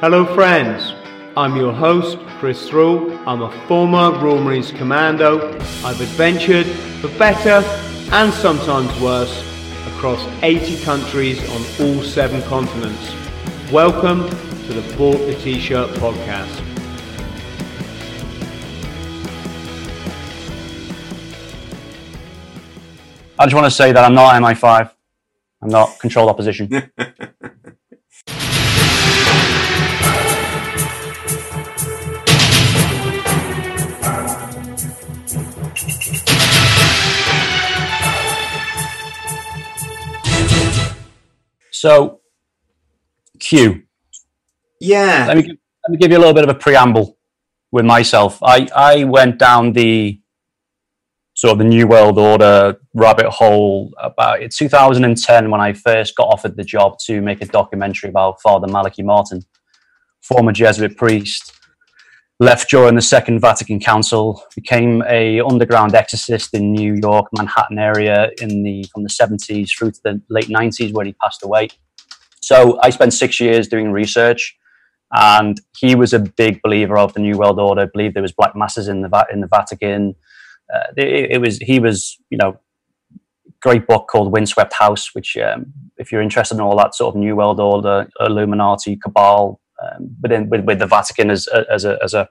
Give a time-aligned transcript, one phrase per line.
[0.00, 0.92] Hello, friends.
[1.38, 3.10] I'm your host, Chris Thrall.
[3.26, 5.54] I'm a former Royal Marines Commando.
[5.82, 6.66] I've adventured
[7.00, 7.66] for better
[8.12, 9.40] and sometimes worse
[9.86, 13.10] across 80 countries on all seven continents.
[13.72, 16.60] Welcome to the Bought the T-Shirt podcast.
[23.38, 24.90] I just want to say that I'm not MI5.
[25.62, 26.92] I'm not controlled opposition.
[41.86, 42.20] so,
[43.38, 43.84] Q.
[44.80, 45.26] Yeah.
[45.28, 47.16] Let me, give, let me give you a little bit of a preamble
[47.70, 48.42] with myself.
[48.42, 50.20] I, I went down the
[51.34, 56.56] sort of the New World Order rabbit hole about 2010 when I first got offered
[56.56, 59.42] the job to make a documentary about Father Malachi Martin,
[60.22, 61.52] former Jesuit priest,
[62.38, 68.30] left during the Second Vatican Council, became a underground exorcist in New York, Manhattan area
[68.40, 71.68] in the from the 70s through to the late 90s when he passed away.
[72.42, 74.56] So I spent six years doing research.
[75.12, 77.86] And he was a big believer of the New World Order.
[77.86, 80.16] Believed there was black masses in the in the Vatican
[80.72, 82.58] uh, it, it, was he was you know
[83.60, 87.20] great book called Windswept House, which um, if you're interested in all that sort of
[87.20, 92.14] New World Order, Illuminati, Cabal, um, then, with, with the Vatican as as a as
[92.14, 92.28] a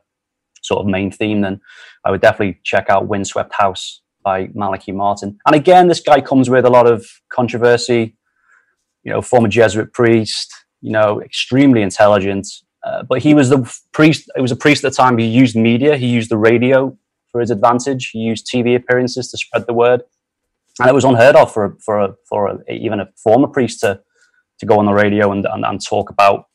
[0.62, 1.62] sort of main theme, then
[2.04, 5.38] I would definitely check out Windswept House by Malachi Martin.
[5.46, 8.18] And again, this guy comes with a lot of controversy.
[9.04, 10.54] You know, former Jesuit priest.
[10.82, 12.48] You know, extremely intelligent.
[12.84, 14.30] Uh, but he was the priest.
[14.36, 15.18] It was a priest at the time.
[15.18, 15.98] He used media.
[15.98, 16.98] He used the radio
[17.32, 18.12] for his advantage.
[18.12, 20.04] He used TV appearances to spread the word,
[20.80, 24.00] and it was unheard of for for a, for a, even a former priest to
[24.60, 26.46] to go on the radio and, and, and talk about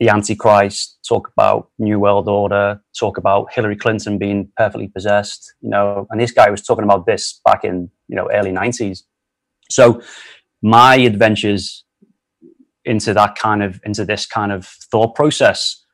[0.00, 5.70] the Antichrist, talk about New World Order, talk about Hillary Clinton being perfectly possessed, you
[5.70, 9.02] know, and this guy was talking about this back in, you know, early 90s.
[9.70, 10.00] So
[10.62, 11.84] my adventures
[12.84, 15.84] into that kind of, into this kind of thought process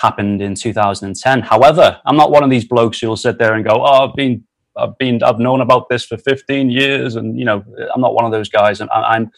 [0.00, 1.42] happened in 2010.
[1.42, 4.44] However, I'm not one of these blokes who'll sit there and go, "Oh, I've been,
[4.76, 7.62] I've been, I've known about this for 15 years," and you know,
[7.94, 8.80] I'm not one of those guys.
[8.80, 9.30] And I, am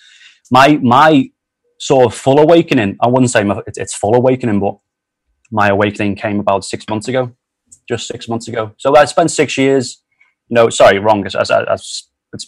[0.50, 1.30] my my
[1.82, 2.96] sort of full awakening.
[3.00, 4.76] I wouldn't say my, it's full awakening, but
[5.50, 7.32] my awakening came about six months ago,
[7.88, 8.72] just six months ago.
[8.78, 10.00] So I spent six years.
[10.48, 11.26] No, sorry, wrong.
[11.26, 11.36] It's,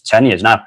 [0.07, 0.65] 10 years now,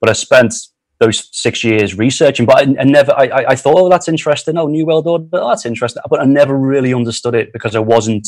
[0.00, 0.54] but I spent
[1.00, 4.56] those six years researching, but I, I never, I, I, thought, oh, that's interesting.
[4.56, 6.02] Oh, New World Order, oh, that's interesting.
[6.08, 8.26] But I never really understood it because I wasn't,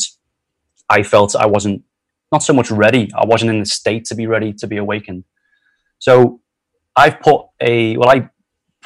[0.89, 1.81] I felt I wasn't,
[2.31, 3.09] not so much ready.
[3.15, 5.23] I wasn't in the state to be ready to be awakened.
[5.97, 6.41] So
[6.95, 8.29] I've put a, well, I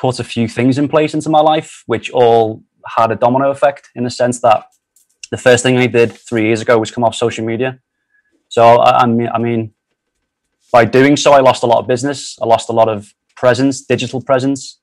[0.01, 2.63] put a few things in place into my life, which all
[2.97, 4.65] had a domino effect in the sense that
[5.29, 7.79] the first thing I did three years ago was come off social media.
[8.49, 9.73] So I, I mean, I mean,
[10.73, 12.37] by doing so, I lost a lot of business.
[12.41, 14.79] I lost a lot of presence, digital presence.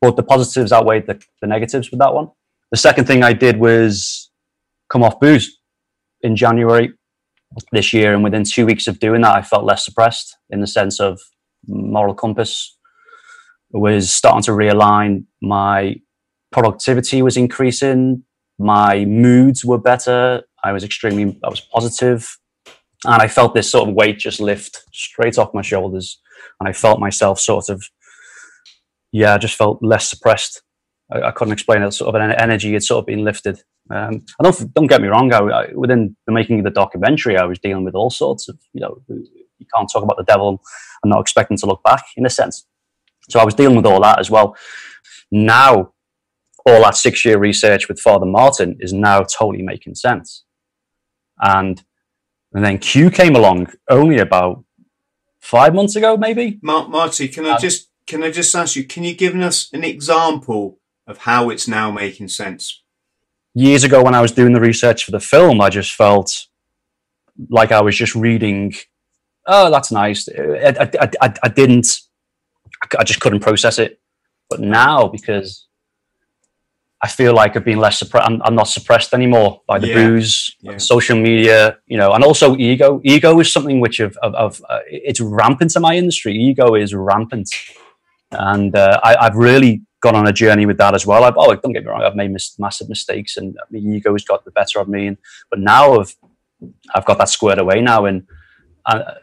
[0.00, 2.30] But the positives outweighed the, the negatives with that one.
[2.70, 4.30] The second thing I did was
[4.90, 5.56] come off booze
[6.22, 6.92] in January
[7.72, 8.12] this year.
[8.12, 11.20] And within two weeks of doing that, I felt less suppressed in the sense of
[11.66, 12.77] moral compass
[13.70, 15.24] was starting to realign.
[15.42, 15.96] My
[16.52, 18.24] productivity was increasing.
[18.58, 20.42] My moods were better.
[20.64, 22.36] I was extremely, I was positive,
[23.04, 26.20] And I felt this sort of weight just lift straight off my shoulders
[26.58, 27.84] and I felt myself sort of,
[29.12, 30.62] yeah, I just felt less suppressed.
[31.12, 31.92] I, I couldn't explain it.
[31.92, 33.60] Sort of an energy had sort of been lifted.
[33.90, 35.32] Um, don't don't get me wrong.
[35.32, 38.58] I, I, within the making of the documentary, I was dealing with all sorts of
[38.74, 40.60] you know you can't talk about the devil
[41.02, 42.66] and not expecting to look back in a sense.
[43.28, 44.56] So I was dealing with all that as well.
[45.30, 45.92] Now,
[46.66, 50.44] all that six year research with Father Martin is now totally making sense.
[51.40, 51.82] And
[52.52, 54.64] and then Q came along only about
[55.40, 56.58] five months ago, maybe.
[56.62, 58.84] Mark, Marty, can I uh, just can I just ask you?
[58.84, 62.82] Can you give us an example of how it's now making sense?
[63.54, 66.46] Years ago, when I was doing the research for the film, I just felt
[67.50, 68.74] like I was just reading.
[69.46, 70.28] Oh, that's nice.
[70.28, 72.00] I, I, I, I didn't.
[72.98, 74.00] I just couldn't process it.
[74.48, 75.68] But now, because
[77.00, 78.28] I feel like I've been less suppressed.
[78.28, 79.94] I'm, I'm, not suppressed anymore by the yeah.
[79.94, 80.78] booze, yeah.
[80.78, 83.00] social media, you know, and also ego.
[83.04, 86.34] Ego is something which of, of, of uh, it's rampant in my industry.
[86.34, 87.48] Ego is rampant,
[88.32, 91.22] and uh, I, have really gone on a journey with that as well.
[91.22, 94.24] I've, oh, don't get me wrong, I've made mis- massive mistakes, and my ego has
[94.24, 95.06] got the better of me.
[95.06, 95.18] And
[95.50, 96.16] but now I've
[96.94, 98.26] I've got that squared away now, and.
[98.86, 99.14] Uh,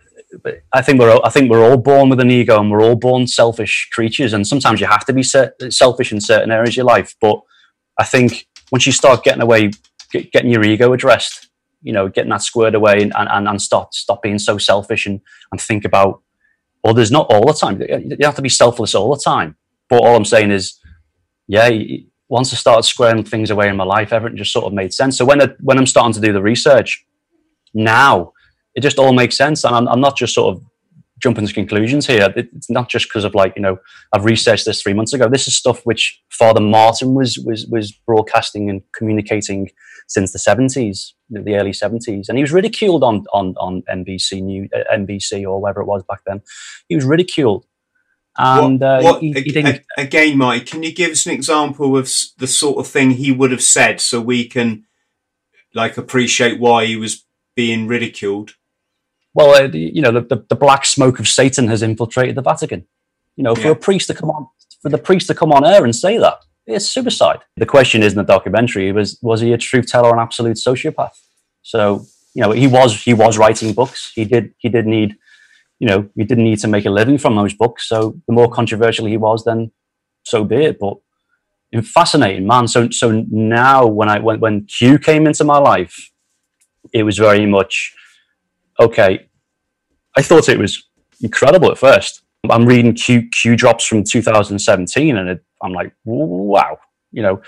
[0.73, 3.27] I think we're I think we're all born with an ego, and we're all born
[3.27, 4.33] selfish creatures.
[4.33, 7.15] And sometimes you have to be selfish in certain areas of your life.
[7.21, 7.41] But
[7.99, 9.71] I think once you start getting away,
[10.11, 11.49] get, getting your ego addressed,
[11.81, 15.21] you know, getting that squared away and, and, and stop, stop being so selfish and,
[15.51, 16.21] and think about
[16.83, 17.81] others, not all the time.
[17.81, 19.55] You have to be selfless all the time.
[19.87, 20.79] But all I'm saying is,
[21.47, 21.69] yeah,
[22.27, 25.17] once I started squaring things away in my life, everything just sort of made sense.
[25.17, 27.05] So when, I, when I'm starting to do the research
[27.73, 28.33] now,
[28.75, 29.63] it just all makes sense.
[29.63, 30.63] And I'm, I'm not just sort of
[31.19, 32.33] jumping to conclusions here.
[32.35, 33.79] It's not just because of like, you know,
[34.13, 35.29] I've researched this three months ago.
[35.29, 39.69] This is stuff which Father Martin was, was, was broadcasting and communicating
[40.07, 42.29] since the 70s, the early 70s.
[42.29, 46.03] And he was ridiculed on, on, on NBC, New, uh, NBC or whatever it was
[46.03, 46.41] back then.
[46.89, 47.65] He was ridiculed.
[48.37, 52.11] And what, uh, what, he, he again, Mike, can you give us an example of
[52.37, 54.85] the sort of thing he would have said so we can
[55.73, 57.25] like appreciate why he was
[57.55, 58.55] being ridiculed?
[59.35, 62.87] Well, uh, you know, the, the, black smoke of Satan has infiltrated the Vatican.
[63.35, 63.71] You know, for yeah.
[63.71, 64.47] a priest to come on,
[64.81, 67.39] for the priest to come on air and say that, it's suicide.
[67.57, 70.55] The question is in the documentary was was he a truth teller or an absolute
[70.55, 71.11] sociopath?
[71.63, 74.11] So you know, he was he was writing books.
[74.15, 75.17] He did he did need,
[75.79, 77.89] you know, he didn't need to make a living from those books.
[77.89, 79.71] So the more controversial he was, then
[80.23, 80.79] so be it.
[80.79, 80.95] But
[81.83, 82.69] fascinating man.
[82.69, 86.09] So so now when I when when Q came into my life,
[86.93, 87.93] it was very much
[88.79, 89.27] okay.
[90.17, 90.87] I thought it was
[91.21, 92.21] incredible at first.
[92.49, 96.77] I'm reading Q Q drops from 2017, and it, I'm like, wow,
[97.11, 97.41] you know.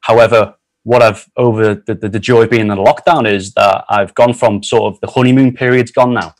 [0.00, 0.54] However,
[0.84, 4.32] what I've over the, the, the joy being in the lockdown is that I've gone
[4.32, 6.34] from sort of the honeymoon period's gone now.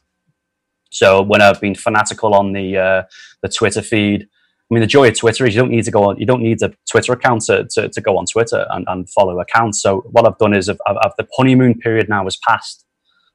[0.90, 3.02] So when I've been fanatical on the uh,
[3.42, 4.22] the Twitter feed,
[4.70, 6.42] I mean, the joy of Twitter is you don't need to go on, you don't
[6.42, 9.80] need a Twitter account to, to, to go on Twitter and, and follow accounts.
[9.80, 12.84] So what I've done is I've, I've, the honeymoon period now has passed.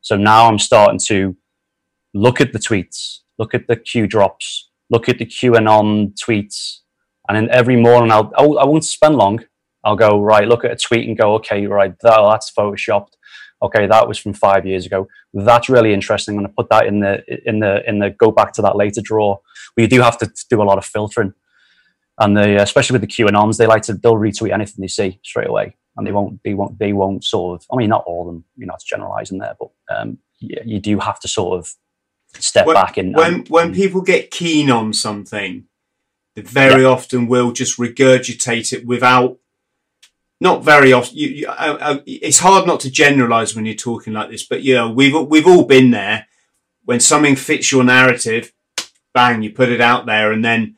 [0.04, 1.36] So now I'm starting to
[2.14, 6.80] look at the tweets, look at the Q drops, look at the QAnon tweets,
[7.28, 9.46] and then every morning I'll, I won't spend long.
[9.86, 13.14] I'll go right, look at a tweet and go, okay, right, that, that's photoshopped.
[13.62, 15.08] Okay, that was from five years ago.
[15.34, 16.34] That's really interesting.
[16.34, 18.76] I'm going to put that in the in the in the go back to that
[18.76, 19.40] later drawer.
[19.78, 21.34] We do have to do a lot of filtering,
[22.20, 25.48] and the especially with the QAnons, they like to they'll retweet anything they see straight
[25.48, 27.68] away, and they won't they won't they won't sort of.
[27.72, 28.45] I mean, not all of them.
[28.57, 31.74] You're not generalising there, but um, yeah, you do have to sort of
[32.40, 35.66] step when, back and when when people get keen on something,
[36.36, 36.88] they very yeah.
[36.88, 39.38] often will just regurgitate it without.
[40.42, 41.16] Not very often.
[41.16, 44.62] You, you, uh, uh, it's hard not to generalize when you're talking like this, but
[44.62, 46.28] you know we've we've all been there.
[46.86, 48.51] When something fits your narrative,
[49.13, 50.75] bang, you put it out there, and then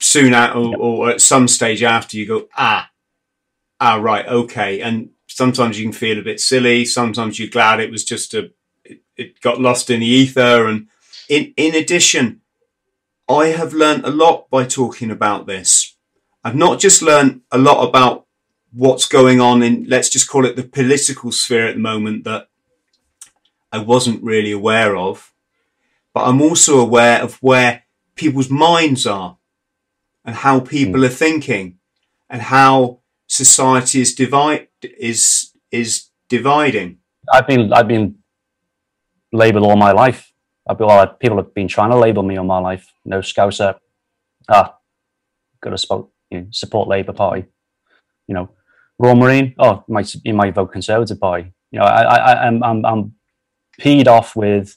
[0.00, 2.88] soon out or, or at some stage after, you go ah,
[3.84, 6.84] ah right, okay, and sometimes you can feel a bit silly.
[6.84, 8.50] Sometimes you're glad it was just a
[9.16, 10.66] it got lost in the ether.
[10.66, 10.88] And
[11.28, 12.40] in, in addition,
[13.28, 15.96] I have learned a lot by talking about this.
[16.42, 18.26] I've not just learned a lot about
[18.72, 22.48] what's going on in, let's just call it the political sphere at the moment that
[23.72, 25.32] I wasn't really aware of,
[26.12, 27.84] but I'm also aware of where
[28.14, 29.38] people's minds are
[30.24, 31.06] and how people mm.
[31.06, 31.78] are thinking
[32.28, 36.98] and how society is divide is is dividing.
[37.32, 38.16] I've been I've been
[39.32, 40.32] label all my life.
[40.66, 42.90] I've been, well, people have been trying to label me all my life.
[43.04, 43.76] No Scouser.
[44.48, 44.78] Ah,
[45.60, 47.46] got to support, you know, support Labour Party.
[48.26, 48.50] You know,
[48.98, 49.54] Royal Marine.
[49.58, 49.84] Oh,
[50.22, 51.52] you might vote Conservative Party.
[51.70, 53.14] You know, I, I, I'm, I'm, I'm
[53.80, 54.76] peed off with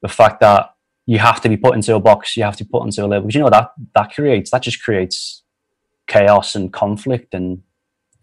[0.00, 0.70] the fact that
[1.06, 2.36] you have to be put into a box.
[2.36, 3.26] You have to be put into a label.
[3.26, 5.41] Because you know that that creates that just creates
[6.06, 7.62] chaos and conflict and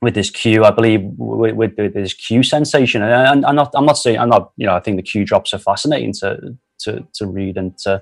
[0.02, 3.86] with this Q, I believe with, with, with this Q sensation, and I'm not, I'm
[3.86, 7.06] not saying, I'm not, you know, I think the Q drops are fascinating to to
[7.16, 8.02] to read and to,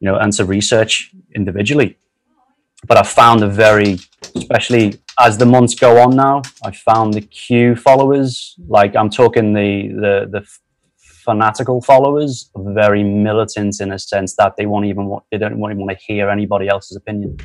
[0.00, 1.96] you know, and to research individually.
[2.86, 3.98] But I found a very,
[4.36, 9.54] especially as the months go on now, I found the Q followers, like I'm talking
[9.54, 10.46] the the the
[11.24, 15.78] fanatical followers, very militant in a sense that they won't even want, they don't even
[15.78, 17.38] want to hear anybody else's opinion,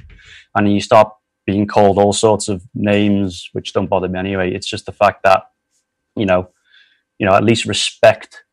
[0.55, 1.09] and you start
[1.45, 4.53] being called all sorts of names which don't bother me anyway.
[4.53, 5.43] It's just the fact that
[6.15, 6.49] you know,
[7.19, 8.43] you know, at least respect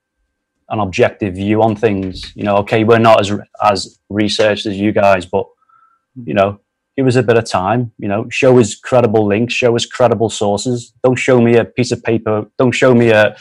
[0.69, 2.35] an objective view on things.
[2.35, 3.33] You know, okay, we're not as
[3.63, 6.29] as researched as you guys, but mm-hmm.
[6.29, 6.61] you know,
[6.97, 7.93] give us a bit of time.
[7.99, 10.93] You know, show us credible links, show us credible sources.
[11.03, 12.47] Don't show me a piece of paper.
[12.59, 13.37] Don't show me a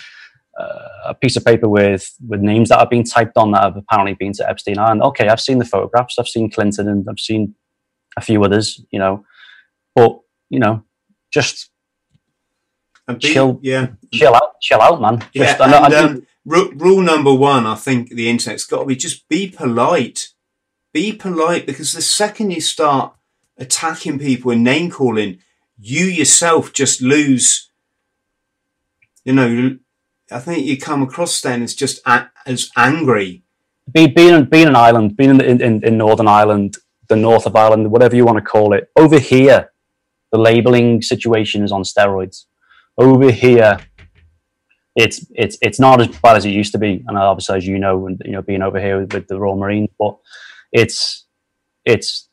[1.06, 4.14] a piece of paper with with names that have been typed on that have apparently
[4.14, 5.02] been to Epstein Island.
[5.02, 6.20] Okay, I've seen the photographs.
[6.20, 7.56] I've seen Clinton and I've seen
[8.18, 8.84] a few others.
[8.92, 9.26] You know,
[9.96, 10.20] but
[10.50, 10.84] you know,
[11.32, 11.70] just
[13.08, 15.20] be, chill, yeah, chill out, chill out, man.
[15.34, 19.28] Just, yeah, and, um, rule number one, I think the internet's got to be just
[19.28, 20.30] be polite.
[20.94, 23.16] Be polite because the second you start
[23.58, 25.40] attacking people and name calling,
[25.80, 27.72] you yourself just lose.
[29.24, 29.78] You know,
[30.32, 33.44] I think you come across then as just a- as angry.
[33.92, 37.92] Be, being being an island, being in, in, in Northern Ireland, the north of Ireland,
[37.92, 38.90] whatever you want to call it.
[38.96, 39.71] Over here,
[40.32, 42.46] the labeling situation is on steroids.
[42.98, 43.80] Over here,
[44.96, 47.80] it's it's it's not as bad as it used to be, and obviously, as you
[47.80, 50.18] know, and you know, being over here with, with the Royal Marines, but
[50.72, 51.26] it's
[51.86, 52.28] it's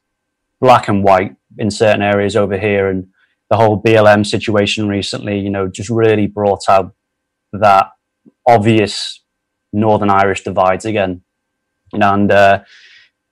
[0.60, 3.08] black and white in certain areas over here, and
[3.50, 6.94] the whole BLM situation recently, you know, just really brought out
[7.52, 7.90] that
[8.46, 9.22] obvious
[9.72, 11.22] Northern Irish divides again,
[11.92, 12.62] you know, and uh,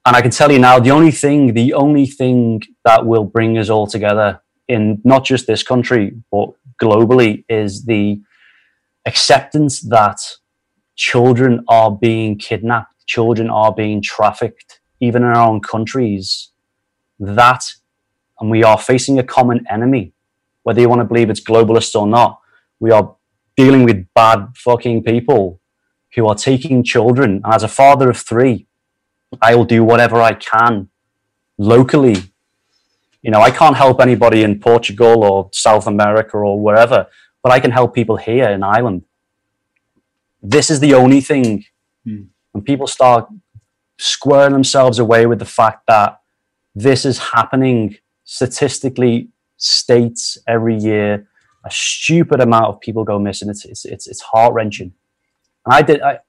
[0.06, 3.58] and I can tell you now, the only thing, the only thing that will bring
[3.58, 8.20] us all together in not just this country but globally is the
[9.06, 10.18] acceptance that
[10.96, 16.50] children are being kidnapped, children are being trafficked, even in our own countries.
[17.18, 17.64] That,
[18.40, 20.12] and we are facing a common enemy,
[20.64, 22.40] whether you want to believe it's globalists or not.
[22.80, 23.14] We are
[23.56, 25.60] dealing with bad fucking people
[26.14, 27.40] who are taking children.
[27.44, 28.66] And as a father of three,
[29.40, 30.88] I will do whatever I can
[31.58, 32.16] locally.
[33.26, 37.08] You know, I can't help anybody in Portugal or South America or wherever,
[37.42, 39.02] but I can help people here in Ireland.
[40.40, 41.64] This is the only thing.
[42.04, 42.26] Hmm.
[42.52, 43.26] When people start
[43.98, 46.20] squaring themselves away with the fact that
[46.76, 51.26] this is happening statistically, states every year,
[51.64, 53.50] a stupid amount of people go missing.
[53.50, 54.92] It's it's it's, it's heart wrenching.
[55.64, 56.20] And I did I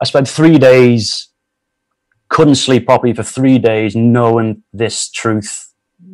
[0.00, 1.28] I spent three days
[2.28, 5.65] couldn't sleep properly for three days knowing this truth,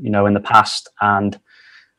[0.02, 1.38] you know, in the past and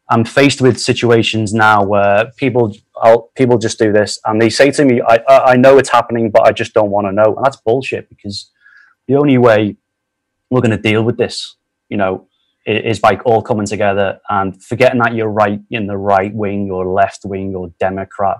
[0.09, 4.69] I'm faced with situations now where people I'll, people just do this and they say
[4.71, 7.35] to me, I, I know it's happening, but I just don't want to know.
[7.35, 8.51] And that's bullshit because
[9.07, 9.77] the only way
[10.49, 11.55] we're going to deal with this,
[11.89, 12.27] you know,
[12.65, 16.85] is by all coming together and forgetting that you're right in the right wing or
[16.85, 18.37] left wing or Democrat,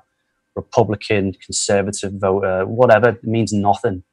[0.56, 4.04] Republican, conservative voter, whatever, it means nothing.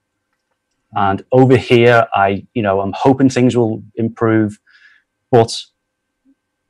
[0.93, 4.59] And over here, I, you know, I'm hoping things will improve,
[5.31, 5.63] but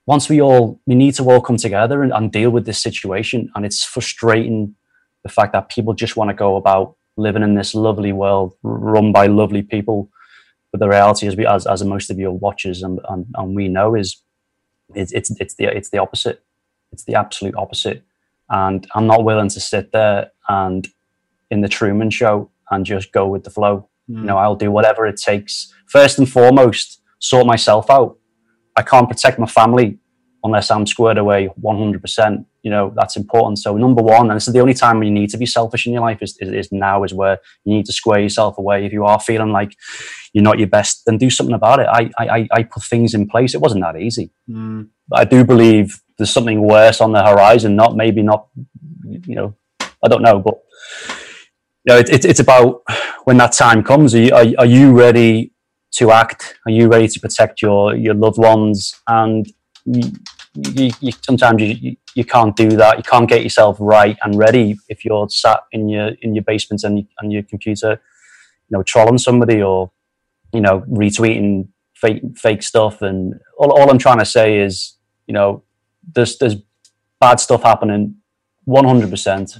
[0.06, 3.50] once we all we need to all come together and, and deal with this situation
[3.54, 4.74] and it's frustrating
[5.22, 9.12] the fact that people just want to go about living in this lovely world run
[9.12, 10.10] by lovely people.
[10.72, 13.68] But the reality is we as, as most of your watchers and, and, and we
[13.68, 14.22] know is
[14.94, 16.42] it's, it's it's the it's the opposite.
[16.92, 18.02] It's the absolute opposite.
[18.48, 20.88] And i'm not willing to sit there and
[21.52, 23.88] in the truman show and just go with the flow.
[24.08, 24.18] Hmm.
[24.18, 25.72] you know i'll do whatever it takes.
[25.86, 28.16] First and foremost sort myself out
[28.76, 29.98] I can't protect my family
[30.42, 32.44] unless I'm squared away 100%.
[32.62, 33.58] You know, that's important.
[33.58, 35.86] So, number one, and this is the only time when you need to be selfish
[35.86, 38.84] in your life is, is, is, now, is where you need to square yourself away.
[38.84, 39.76] If you are feeling like
[40.32, 41.86] you're not your best, then do something about it.
[41.90, 43.54] I, I, I put things in place.
[43.54, 44.30] It wasn't that easy.
[44.48, 44.88] Mm.
[45.08, 48.48] But I do believe there's something worse on the horizon, not maybe not,
[49.04, 49.54] you know,
[50.02, 50.54] I don't know, but.
[51.86, 52.82] You know, it, it, it's about
[53.24, 54.14] when that time comes.
[54.14, 55.54] Are you, are, are you ready
[55.92, 56.59] to act?
[56.66, 58.94] Are you ready to protect your your loved ones?
[59.06, 59.47] And
[59.85, 60.12] you,
[60.54, 62.99] you, you, sometimes you, you can't do that.
[62.99, 66.85] You can't get yourself right and ready if you're sat in your in your basement
[66.85, 68.00] and and your computer,
[68.68, 69.90] you know, trolling somebody or
[70.52, 73.02] you know retweeting fake fake stuff.
[73.02, 75.62] And all, all I'm trying to say is, you know,
[76.14, 76.56] there's there's
[77.20, 78.16] bad stuff happening,
[78.64, 79.59] 100 percent,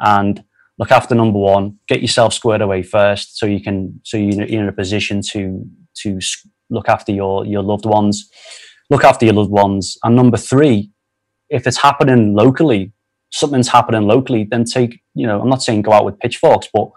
[0.00, 0.44] and
[0.78, 1.78] look after number one.
[1.88, 5.64] Get yourself squared away first so you can so you're in a position to
[6.02, 6.18] to
[6.70, 8.30] look after your your loved ones.
[8.90, 9.96] Look after your loved ones.
[10.02, 10.90] And number three
[11.50, 12.92] if it's happening locally
[13.30, 16.88] something's happening locally then take you know i'm not saying go out with pitchforks but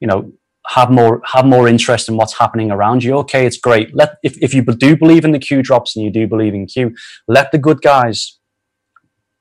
[0.00, 0.32] you know
[0.68, 3.16] have more have more interest in what's happening around you.
[3.18, 3.94] Okay it's great.
[3.94, 6.66] Let if, if you do believe in the q drops and you do believe in
[6.66, 6.94] q
[7.28, 8.38] let the good guys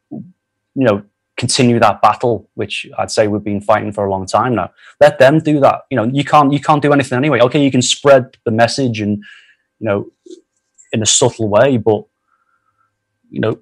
[0.09, 0.23] you
[0.75, 1.03] know
[1.41, 4.69] continue that battle, which I'd say we've been fighting for a long time now.
[4.99, 5.81] Let them do that.
[5.89, 7.39] You know, you can't you can't do anything anyway.
[7.41, 9.23] Okay, you can spread the message and
[9.79, 10.11] you know
[10.93, 12.03] in a subtle way, but
[13.31, 13.57] you know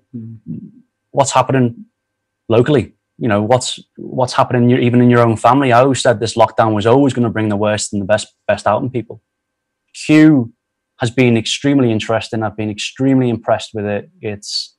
[1.11, 1.85] what's happening
[2.49, 2.93] locally.
[3.17, 5.71] You know what's what's happening even in your own family.
[5.71, 8.27] I always said this lockdown was always going to bring the worst and the best
[8.45, 9.21] best out in people.
[10.05, 10.51] Q
[10.97, 12.43] has been extremely interesting.
[12.43, 14.09] I've been extremely impressed with it.
[14.19, 14.75] It's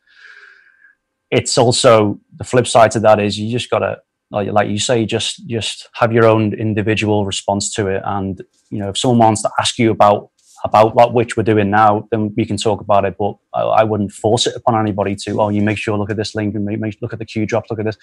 [1.30, 5.04] it's also the flip side to that is you just gotta like, like you say
[5.04, 8.02] just just have your own individual response to it.
[8.04, 10.30] And you know if someone wants to ask you about
[10.64, 13.16] about what which we're doing now then we can talk about it.
[13.18, 16.16] But I, I wouldn't force it upon anybody to oh you make sure look at
[16.16, 17.96] this link and make, make look at the q drops look at this.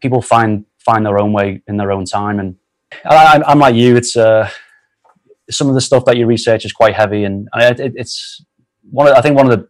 [0.00, 2.38] People find find their own way in their own time.
[2.38, 2.56] And
[3.04, 4.48] I, am like you it's uh
[5.50, 7.24] some of the stuff that you research is quite heavy.
[7.24, 8.44] And it, it's
[8.90, 9.68] one of, I think one of the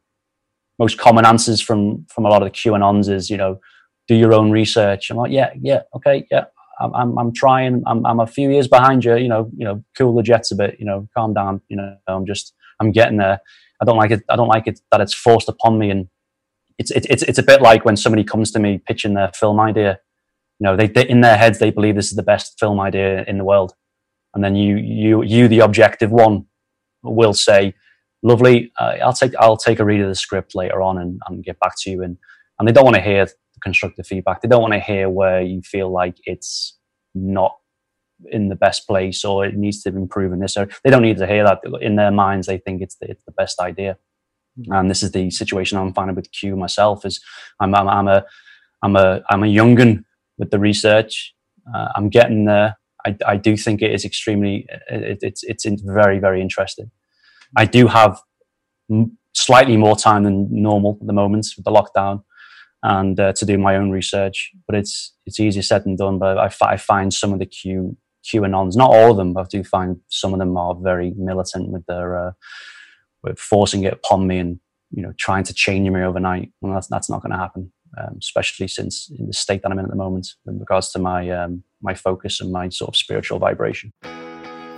[0.78, 3.60] most common answers from from a lot of the QAnons is, you know,
[4.08, 5.10] do your own research.
[5.10, 6.44] I'm like, yeah, yeah, okay, yeah.
[6.78, 7.82] I'm, I'm, I'm trying.
[7.86, 9.16] I'm, I'm a few years behind you.
[9.16, 10.76] You know, you know, cool the jets a bit.
[10.78, 11.62] You know, calm down.
[11.68, 13.40] You know, I'm just, I'm getting there.
[13.80, 14.22] I don't like it.
[14.28, 15.90] I don't like it that it's forced upon me.
[15.90, 16.08] And
[16.78, 20.00] it's, it's, it's a bit like when somebody comes to me pitching their film idea.
[20.58, 23.24] You know, they, they in their heads they believe this is the best film idea
[23.24, 23.74] in the world,
[24.34, 26.46] and then you, you, you, the objective one,
[27.02, 27.74] will say,
[28.30, 31.44] "Lovely, uh, I'll take, I'll take a read of the script later on and, and
[31.44, 32.16] get back to you." And
[32.58, 33.26] and they don't want to hear
[33.62, 34.40] constructive feedback.
[34.40, 36.76] They don't want to hear where you feel like it's
[37.14, 37.52] not
[38.30, 40.56] in the best place or it needs to improve in this.
[40.56, 41.60] Or they don't need to hear that.
[41.80, 43.98] In their minds, they think it's the, it's the best idea.
[44.58, 44.72] Mm-hmm.
[44.72, 47.04] And this is the situation I'm finding with Q myself.
[47.04, 47.20] Is
[47.60, 48.24] I'm, I'm, I'm a
[48.82, 50.04] I'm a I'm a youngin
[50.38, 51.34] with the research.
[51.74, 52.76] Uh, I'm getting there.
[53.04, 56.90] I, I do think it is extremely it, it's it's very very interesting.
[57.56, 58.20] I do have
[59.34, 62.22] slightly more time than normal at the moment with the lockdown
[62.82, 64.52] and uh, to do my own research.
[64.66, 66.18] But it's it's easier said than done.
[66.18, 69.48] But I, I find some of the Q QAnons, not all of them, but I
[69.50, 72.32] do find some of them are very militant with their uh,
[73.22, 74.60] with forcing it upon me and
[74.90, 76.52] you know trying to change me overnight.
[76.60, 77.72] Well, that's that's not going to happen.
[77.98, 80.98] Um, especially since in the state that I'm in at the moment, in regards to
[80.98, 83.92] my um, my focus and my sort of spiritual vibration.